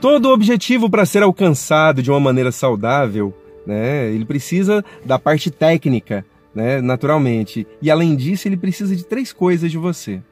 [0.00, 3.34] Todo objetivo para ser alcançado de uma maneira saudável,
[3.66, 6.24] né, ele precisa da parte técnica,
[6.54, 7.66] né, naturalmente.
[7.82, 10.22] E além disso, ele precisa de três coisas de você.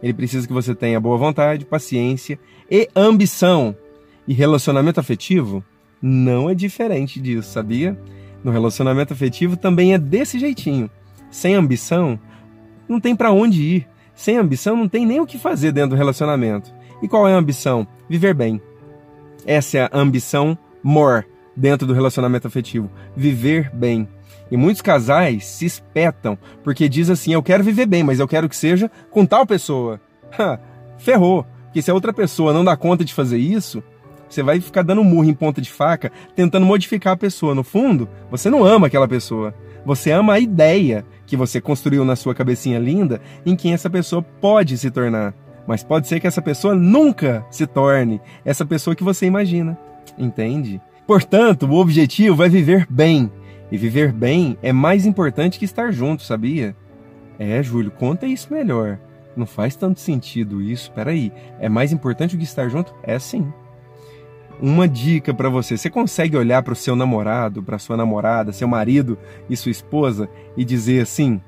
[0.00, 2.38] Ele precisa que você tenha boa vontade, paciência
[2.70, 3.74] e ambição.
[4.26, 5.64] E relacionamento afetivo
[6.00, 7.98] não é diferente disso, sabia?
[8.44, 10.88] No relacionamento afetivo também é desse jeitinho.
[11.28, 12.18] Sem ambição,
[12.88, 13.88] não tem para onde ir.
[14.14, 16.72] Sem ambição, não tem nem o que fazer dentro do relacionamento.
[17.02, 17.86] E qual é a ambição?
[18.08, 18.60] Viver bem.
[19.48, 21.24] Essa é a ambição more
[21.56, 22.90] dentro do relacionamento afetivo.
[23.16, 24.06] Viver bem.
[24.50, 28.46] E muitos casais se espetam porque diz assim: eu quero viver bem, mas eu quero
[28.46, 29.98] que seja com tal pessoa.
[30.38, 30.58] Ha,
[30.98, 31.46] ferrou.
[31.64, 33.82] Porque se a outra pessoa não dá conta de fazer isso,
[34.28, 37.54] você vai ficar dando murro em ponta de faca, tentando modificar a pessoa.
[37.54, 39.54] No fundo, você não ama aquela pessoa.
[39.82, 44.20] Você ama a ideia que você construiu na sua cabecinha linda em quem essa pessoa
[44.20, 45.32] pode se tornar.
[45.68, 49.78] Mas pode ser que essa pessoa nunca se torne essa pessoa que você imagina.
[50.16, 50.80] Entende?
[51.06, 53.30] Portanto, o objetivo é viver bem.
[53.70, 56.74] E viver bem é mais importante que estar junto, sabia?
[57.38, 58.98] É, Júlio, conta isso melhor.
[59.36, 60.90] Não faz tanto sentido isso.
[60.92, 62.94] Peraí, é mais importante do que estar junto?
[63.02, 63.52] É sim
[64.60, 65.76] uma dica para você.
[65.76, 69.16] Você consegue olhar para o seu namorado, para sua namorada, seu marido
[69.48, 71.40] e sua esposa e dizer assim: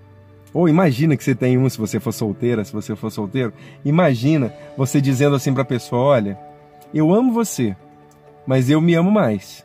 [0.53, 3.53] ou imagina que você tem um se você for solteira, se você for solteiro,
[3.85, 6.39] imagina você dizendo assim para a pessoa: "Olha,
[6.93, 7.77] eu amo você,
[8.47, 9.65] mas eu me amo mais.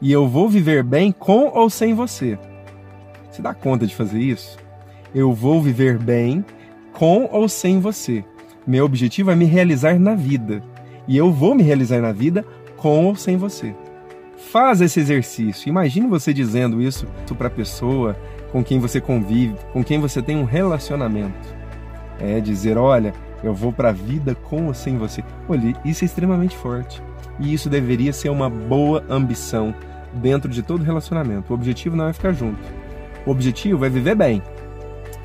[0.00, 2.38] E eu vou viver bem com ou sem você."
[3.30, 4.56] Você dá conta de fazer isso?
[5.12, 6.44] Eu vou viver bem
[6.92, 8.24] com ou sem você.
[8.64, 10.62] Meu objetivo é me realizar na vida.
[11.08, 12.44] E eu vou me realizar na vida
[12.76, 13.74] com ou sem você.
[14.52, 15.68] Faz esse exercício.
[15.68, 18.16] Imagine você dizendo isso para a pessoa
[18.54, 21.52] com quem você convive, com quem você tem um relacionamento.
[22.20, 25.24] É dizer, olha, eu vou para a vida com ou sem você.
[25.48, 27.02] Olha, isso é extremamente forte.
[27.40, 29.74] E isso deveria ser uma boa ambição
[30.12, 31.52] dentro de todo relacionamento.
[31.52, 32.60] O objetivo não é ficar junto.
[33.26, 34.40] O objetivo é viver bem.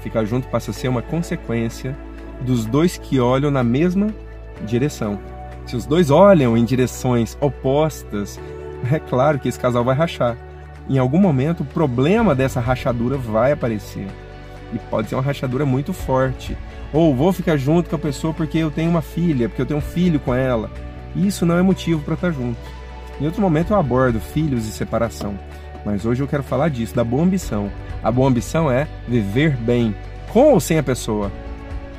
[0.01, 1.95] Ficar junto passa a ser uma consequência
[2.41, 4.07] dos dois que olham na mesma
[4.65, 5.19] direção.
[5.67, 8.39] Se os dois olham em direções opostas,
[8.91, 10.48] é claro que esse casal vai rachar.
[10.89, 14.07] Em algum momento, o problema dessa rachadura vai aparecer.
[14.73, 16.57] E pode ser uma rachadura muito forte.
[16.91, 19.77] Ou vou ficar junto com a pessoa porque eu tenho uma filha, porque eu tenho
[19.79, 20.71] um filho com ela.
[21.15, 22.57] Isso não é motivo para estar junto.
[23.21, 25.37] Em outro momento eu abordo filhos e separação.
[25.85, 27.69] Mas hoje eu quero falar disso, da boa ambição.
[28.03, 29.95] A boa ambição é viver bem,
[30.31, 31.31] com ou sem a pessoa,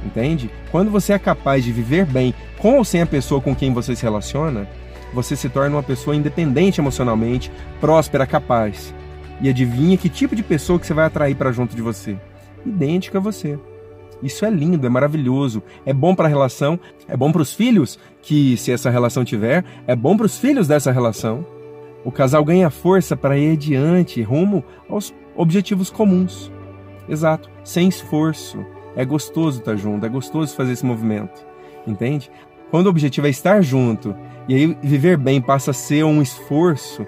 [0.05, 0.51] entende?
[0.71, 3.95] Quando você é capaz de viver bem com ou sem a pessoa com quem você
[3.95, 4.67] se relaciona,
[5.13, 7.51] você se torna uma pessoa independente emocionalmente,
[7.81, 8.95] próspera, capaz.
[9.41, 12.17] E adivinha que tipo de pessoa que você vai atrair para junto de você?
[12.65, 13.59] Idêntica a você.
[14.23, 16.79] Isso é lindo, é maravilhoso, é bom para a relação,
[17.09, 20.69] é bom para os filhos, que se essa relação tiver, é bom para os filhos
[20.69, 21.45] dessa relação.
[22.05, 26.53] O casal ganha força para ir adiante, rumo aos objetivos comuns.
[27.09, 31.47] Exato, sem esforço, é gostoso estar junto, é gostoso fazer esse movimento,
[31.87, 32.31] entende?
[32.71, 34.15] Quando o objetivo é estar junto
[34.49, 37.07] e aí viver bem passa a ser um esforço,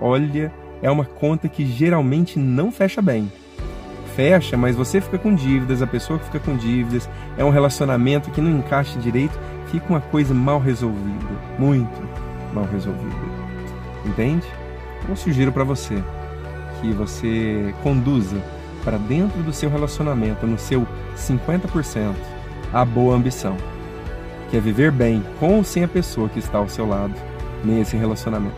[0.00, 0.52] olha,
[0.82, 3.30] é uma conta que geralmente não fecha bem.
[4.14, 8.40] Fecha, mas você fica com dívidas, a pessoa fica com dívidas, é um relacionamento que
[8.40, 9.36] não encaixa direito,
[9.72, 11.26] fica uma coisa mal resolvida,
[11.58, 12.02] muito
[12.52, 13.16] mal resolvida.
[14.04, 14.46] Entende?
[15.08, 16.02] Eu sugiro para você
[16.80, 18.36] que você conduza
[18.84, 20.86] para dentro do seu relacionamento, no seu
[21.16, 22.14] 50%,
[22.72, 23.56] a boa ambição,
[24.56, 27.14] é viver bem com ou sem a pessoa que está ao seu lado
[27.64, 28.56] nesse relacionamento.